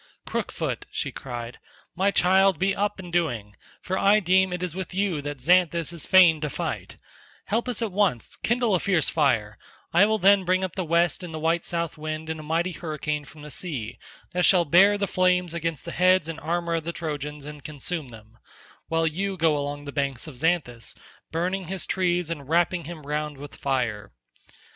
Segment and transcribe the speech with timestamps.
[0.25, 1.59] "Crook foot," she cried,
[1.95, 5.93] "my child, be up and doing, for I deem it is with you that Xanthus
[5.93, 6.97] is fain to fight;
[7.45, 9.59] help us at once, kindle a fierce fire;
[9.93, 12.71] I will then bring up the west and the white south wind in a mighty
[12.71, 13.99] hurricane from the sea,
[14.31, 18.09] that shall bear the flames against the heads and armour of the Trojans and consume
[18.09, 18.39] them,
[18.87, 20.95] while you go along the banks of Xanthus
[21.31, 24.11] burning his trees and wrapping him round with fire.